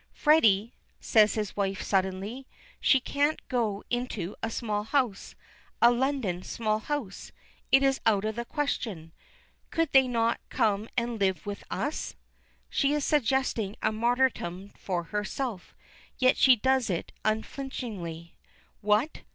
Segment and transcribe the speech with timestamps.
[0.13, 2.47] "Freddy," says his wife suddenly.
[2.79, 5.35] "She can't go into a small house,
[5.79, 7.31] a London small house.
[7.71, 9.11] It is out of the question.
[9.69, 12.15] Could they not come and live with us?"
[12.67, 15.75] She is suggesting a martyrdom for herself,
[16.17, 18.33] yet she does it unflinchingly.
[18.81, 19.21] "What!